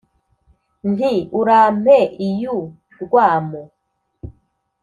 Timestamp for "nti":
0.91-1.11